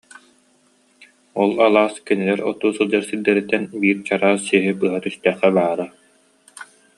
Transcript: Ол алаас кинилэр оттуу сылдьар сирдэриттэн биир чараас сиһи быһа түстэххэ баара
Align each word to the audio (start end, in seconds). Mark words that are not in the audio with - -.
Ол 1.41 1.51
алаас 1.65 1.93
кинилэр 2.05 2.39
оттуу 2.49 2.71
сылдьар 2.77 3.03
сирдэриттэн 3.09 3.63
биир 3.81 3.97
чараас 4.07 4.39
сиһи 4.49 4.71
быһа 4.79 4.97
түстэххэ 5.03 5.49
баара 5.57 5.87